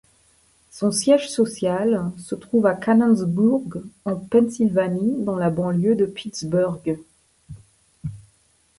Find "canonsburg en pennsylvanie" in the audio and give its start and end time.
2.73-5.23